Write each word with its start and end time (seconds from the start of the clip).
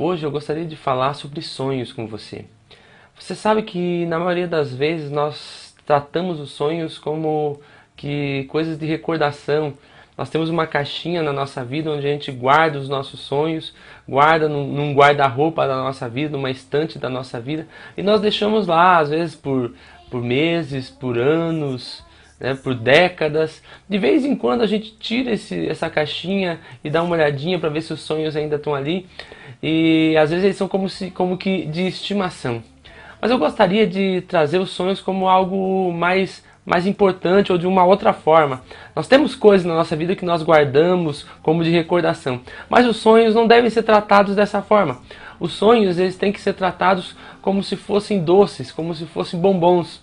Hoje 0.00 0.24
eu 0.24 0.30
gostaria 0.30 0.64
de 0.64 0.76
falar 0.76 1.14
sobre 1.14 1.42
sonhos 1.42 1.92
com 1.92 2.06
você. 2.06 2.44
Você 3.18 3.34
sabe 3.34 3.62
que 3.62 4.06
na 4.06 4.16
maioria 4.16 4.46
das 4.46 4.72
vezes 4.72 5.10
nós 5.10 5.74
tratamos 5.84 6.38
os 6.38 6.52
sonhos 6.52 6.96
como 6.96 7.60
que 7.96 8.44
coisas 8.44 8.78
de 8.78 8.86
recordação. 8.86 9.74
Nós 10.16 10.30
temos 10.30 10.50
uma 10.50 10.68
caixinha 10.68 11.20
na 11.20 11.32
nossa 11.32 11.64
vida 11.64 11.90
onde 11.90 12.06
a 12.06 12.10
gente 12.12 12.30
guarda 12.30 12.78
os 12.78 12.88
nossos 12.88 13.18
sonhos, 13.18 13.74
guarda 14.08 14.48
num, 14.48 14.68
num 14.68 14.94
guarda-roupa 14.94 15.66
da 15.66 15.74
nossa 15.74 16.08
vida, 16.08 16.30
numa 16.30 16.48
estante 16.52 16.96
da 16.96 17.08
nossa 17.08 17.40
vida, 17.40 17.66
e 17.96 18.02
nós 18.02 18.20
deixamos 18.20 18.68
lá, 18.68 18.98
às 18.98 19.10
vezes 19.10 19.34
por, 19.34 19.74
por 20.08 20.22
meses, 20.22 20.88
por 20.88 21.18
anos, 21.18 22.04
né, 22.38 22.54
por 22.54 22.74
décadas. 22.74 23.62
De 23.88 23.98
vez 23.98 24.24
em 24.24 24.34
quando 24.36 24.62
a 24.62 24.66
gente 24.66 24.96
tira 24.98 25.32
esse, 25.32 25.68
essa 25.68 25.90
caixinha 25.90 26.60
e 26.82 26.90
dá 26.90 27.02
uma 27.02 27.14
olhadinha 27.14 27.58
para 27.58 27.68
ver 27.68 27.82
se 27.82 27.92
os 27.92 28.00
sonhos 28.00 28.36
ainda 28.36 28.56
estão 28.56 28.74
ali. 28.74 29.06
E 29.62 30.16
às 30.16 30.30
vezes 30.30 30.44
eles 30.44 30.56
são 30.56 30.68
como, 30.68 30.88
se, 30.88 31.10
como 31.10 31.36
que 31.36 31.66
de 31.66 31.86
estimação. 31.86 32.62
Mas 33.20 33.30
eu 33.30 33.38
gostaria 33.38 33.86
de 33.86 34.22
trazer 34.22 34.58
os 34.58 34.70
sonhos 34.70 35.00
como 35.00 35.28
algo 35.28 35.92
mais 35.92 36.46
mais 36.68 36.86
importante 36.86 37.50
ou 37.50 37.56
de 37.56 37.66
uma 37.66 37.82
outra 37.82 38.12
forma. 38.12 38.62
Nós 38.94 39.08
temos 39.08 39.34
coisas 39.34 39.66
na 39.66 39.74
nossa 39.74 39.96
vida 39.96 40.14
que 40.14 40.24
nós 40.24 40.42
guardamos 40.42 41.24
como 41.42 41.64
de 41.64 41.70
recordação, 41.70 42.42
mas 42.68 42.86
os 42.86 42.98
sonhos 42.98 43.34
não 43.34 43.46
devem 43.46 43.70
ser 43.70 43.82
tratados 43.82 44.36
dessa 44.36 44.60
forma. 44.60 45.00
Os 45.40 45.52
sonhos 45.52 45.98
eles 45.98 46.16
têm 46.16 46.30
que 46.30 46.40
ser 46.40 46.52
tratados 46.52 47.16
como 47.40 47.62
se 47.62 47.74
fossem 47.74 48.22
doces, 48.22 48.70
como 48.70 48.94
se 48.94 49.06
fossem 49.06 49.40
bombons. 49.40 50.02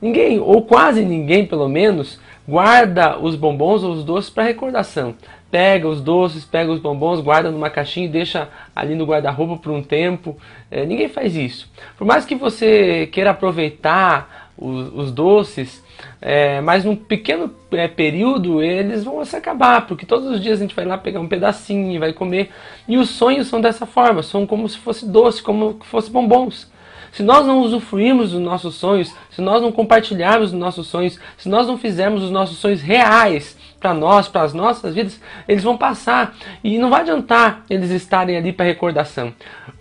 Ninguém, 0.00 0.38
ou 0.38 0.62
quase 0.62 1.04
ninguém 1.04 1.44
pelo 1.46 1.68
menos, 1.68 2.20
guarda 2.46 3.18
os 3.18 3.34
bombons 3.34 3.82
ou 3.82 3.92
os 3.92 4.04
doces 4.04 4.30
para 4.30 4.44
recordação. 4.44 5.14
Pega 5.50 5.88
os 5.88 6.00
doces, 6.00 6.44
pega 6.44 6.70
os 6.70 6.78
bombons, 6.78 7.20
guarda 7.20 7.50
numa 7.50 7.70
caixinha 7.70 8.06
e 8.06 8.10
deixa 8.10 8.48
ali 8.76 8.94
no 8.94 9.04
guarda-roupa 9.04 9.56
por 9.56 9.72
um 9.72 9.82
tempo. 9.82 10.36
É, 10.70 10.84
ninguém 10.86 11.08
faz 11.08 11.34
isso. 11.34 11.70
Por 11.96 12.06
mais 12.06 12.24
que 12.24 12.34
você 12.34 13.08
queira 13.10 13.30
aproveitar 13.30 14.52
os, 14.56 14.92
os 14.94 15.12
doces, 15.12 15.82
é, 16.20 16.60
mas 16.60 16.84
num 16.84 16.96
pequeno 16.96 17.50
é, 17.72 17.88
período 17.88 18.62
eles 18.62 19.04
vão 19.04 19.24
se 19.24 19.36
acabar, 19.36 19.86
porque 19.86 20.04
todos 20.04 20.28
os 20.28 20.40
dias 20.40 20.58
a 20.58 20.62
gente 20.62 20.74
vai 20.74 20.84
lá 20.84 20.98
pegar 20.98 21.20
um 21.20 21.28
pedacinho 21.28 21.92
e 21.92 21.98
vai 21.98 22.12
comer. 22.12 22.50
E 22.86 22.96
os 22.96 23.10
sonhos 23.10 23.48
são 23.48 23.60
dessa 23.60 23.86
forma, 23.86 24.22
são 24.22 24.46
como 24.46 24.68
se 24.68 24.78
fosse 24.78 25.06
doce, 25.06 25.42
como 25.42 25.78
se 25.82 25.88
fosse 25.88 26.10
bombons. 26.10 26.70
Se 27.12 27.22
nós 27.22 27.46
não 27.46 27.60
usufruirmos 27.60 28.32
dos 28.32 28.40
nossos 28.40 28.74
sonhos, 28.74 29.14
se 29.30 29.40
nós 29.40 29.62
não 29.62 29.72
compartilharmos 29.72 30.52
os 30.52 30.58
nossos 30.58 30.86
sonhos, 30.86 31.18
se 31.36 31.48
nós 31.48 31.66
não 31.66 31.78
fizermos 31.78 32.22
os 32.22 32.30
nossos 32.30 32.58
sonhos 32.58 32.80
reais 32.80 33.56
para 33.80 33.94
nós, 33.94 34.28
para 34.28 34.42
as 34.42 34.52
nossas 34.52 34.94
vidas, 34.94 35.20
eles 35.46 35.62
vão 35.62 35.76
passar 35.76 36.36
e 36.62 36.78
não 36.78 36.90
vai 36.90 37.02
adiantar 37.02 37.64
eles 37.70 37.90
estarem 37.90 38.36
ali 38.36 38.52
para 38.52 38.66
recordação. 38.66 39.32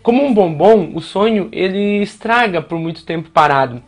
Como 0.01 0.23
um 0.23 0.33
bombom, 0.33 0.91
o 0.93 1.01
sonho 1.01 1.49
ele 1.51 2.01
estraga 2.01 2.61
por 2.61 2.79
muito 2.79 3.03
tempo 3.03 3.29
parado. 3.29 3.81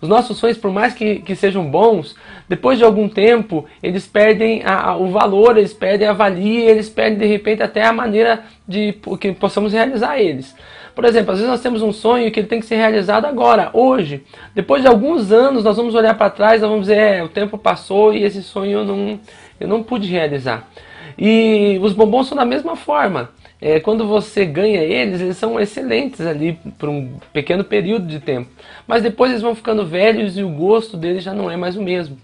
Os 0.00 0.08
nossos 0.08 0.38
sonhos, 0.38 0.56
por 0.56 0.70
mais 0.70 0.94
que, 0.94 1.16
que 1.16 1.34
sejam 1.34 1.68
bons, 1.68 2.14
depois 2.48 2.78
de 2.78 2.84
algum 2.84 3.08
tempo, 3.08 3.66
eles 3.82 4.06
perdem 4.06 4.62
a, 4.64 4.90
a, 4.90 4.96
o 4.96 5.10
valor, 5.10 5.56
eles 5.58 5.72
perdem 5.72 6.06
a 6.06 6.12
valia, 6.12 6.70
eles 6.70 6.88
perdem 6.88 7.18
de 7.18 7.26
repente 7.26 7.64
até 7.64 7.84
a 7.84 7.92
maneira 7.92 8.44
de 8.66 8.94
que 9.20 9.32
possamos 9.32 9.72
realizar 9.72 10.18
eles. 10.20 10.54
Por 10.98 11.04
exemplo, 11.04 11.30
às 11.30 11.38
vezes 11.38 11.48
nós 11.48 11.62
temos 11.62 11.80
um 11.80 11.92
sonho 11.92 12.28
que 12.32 12.40
ele 12.40 12.48
tem 12.48 12.58
que 12.58 12.66
ser 12.66 12.74
realizado 12.74 13.24
agora, 13.24 13.70
hoje. 13.72 14.24
Depois 14.52 14.82
de 14.82 14.88
alguns 14.88 15.30
anos, 15.30 15.62
nós 15.62 15.76
vamos 15.76 15.94
olhar 15.94 16.12
para 16.18 16.28
trás 16.28 16.60
e 16.60 16.66
vamos 16.66 16.88
dizer, 16.88 16.96
é, 16.96 17.22
o 17.22 17.28
tempo 17.28 17.56
passou 17.56 18.12
e 18.12 18.24
esse 18.24 18.42
sonho 18.42 18.80
eu 18.80 18.84
não, 18.84 19.20
eu 19.60 19.68
não 19.68 19.80
pude 19.80 20.08
realizar. 20.08 20.68
E 21.16 21.78
os 21.80 21.92
bombons 21.92 22.26
são 22.26 22.36
da 22.36 22.44
mesma 22.44 22.74
forma. 22.74 23.30
É, 23.60 23.78
quando 23.78 24.08
você 24.08 24.44
ganha 24.44 24.82
eles, 24.82 25.20
eles 25.20 25.36
são 25.36 25.60
excelentes 25.60 26.26
ali 26.26 26.58
por 26.76 26.88
um 26.88 27.12
pequeno 27.32 27.62
período 27.62 28.08
de 28.08 28.18
tempo. 28.18 28.50
Mas 28.84 29.00
depois 29.00 29.30
eles 29.30 29.42
vão 29.42 29.54
ficando 29.54 29.86
velhos 29.86 30.36
e 30.36 30.42
o 30.42 30.48
gosto 30.48 30.96
deles 30.96 31.22
já 31.22 31.32
não 31.32 31.48
é 31.48 31.56
mais 31.56 31.76
o 31.76 31.80
mesmo. 31.80 32.18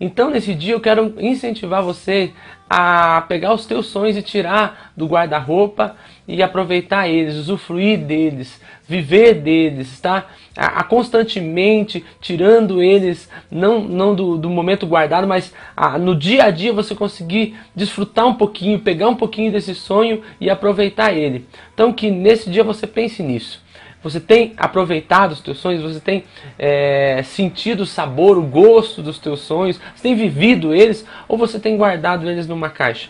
Então 0.00 0.30
nesse 0.30 0.54
dia 0.54 0.74
eu 0.74 0.80
quero 0.80 1.14
incentivar 1.18 1.82
você 1.82 2.32
a 2.68 3.22
pegar 3.28 3.52
os 3.52 3.66
teus 3.66 3.86
sonhos 3.86 4.16
e 4.16 4.22
tirar 4.22 4.92
do 4.96 5.06
guarda-roupa 5.06 5.96
e 6.26 6.42
aproveitar 6.42 7.08
eles, 7.08 7.36
usufruir 7.36 7.98
deles, 7.98 8.60
viver 8.88 9.34
deles, 9.34 10.00
tá? 10.00 10.26
A, 10.56 10.80
a 10.80 10.84
constantemente 10.84 12.04
tirando 12.20 12.82
eles, 12.82 13.28
não, 13.50 13.80
não 13.80 14.14
do, 14.14 14.38
do 14.38 14.48
momento 14.48 14.86
guardado, 14.86 15.26
mas 15.26 15.52
a, 15.76 15.98
no 15.98 16.16
dia 16.16 16.44
a 16.44 16.50
dia 16.50 16.72
você 16.72 16.94
conseguir 16.94 17.54
desfrutar 17.74 18.26
um 18.26 18.34
pouquinho, 18.34 18.78
pegar 18.80 19.08
um 19.08 19.16
pouquinho 19.16 19.52
desse 19.52 19.74
sonho 19.74 20.22
e 20.40 20.48
aproveitar 20.48 21.12
ele. 21.12 21.46
Então 21.74 21.92
que 21.92 22.10
nesse 22.10 22.50
dia 22.50 22.64
você 22.64 22.86
pense 22.86 23.22
nisso. 23.22 23.63
Você 24.04 24.20
tem 24.20 24.52
aproveitado 24.58 25.32
os 25.32 25.40
teus 25.40 25.58
sonhos? 25.58 25.82
Você 25.82 25.98
tem 25.98 26.24
é, 26.58 27.22
sentido 27.24 27.80
o 27.80 27.86
sabor, 27.86 28.36
o 28.36 28.42
gosto 28.42 29.02
dos 29.02 29.18
teus 29.18 29.40
sonhos? 29.40 29.80
Você 29.96 30.02
tem 30.02 30.14
vivido 30.14 30.74
eles? 30.74 31.06
Ou 31.26 31.38
você 31.38 31.58
tem 31.58 31.74
guardado 31.74 32.28
eles 32.28 32.46
numa 32.46 32.68
caixa? 32.68 33.08